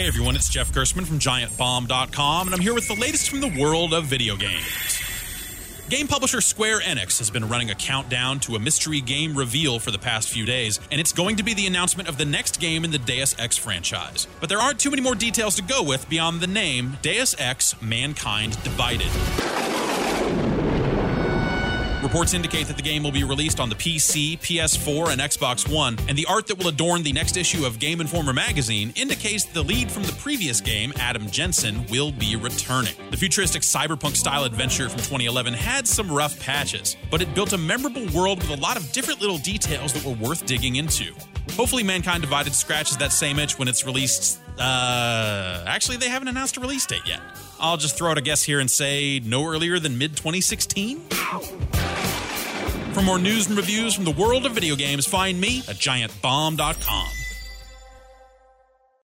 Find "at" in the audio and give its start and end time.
55.68-55.76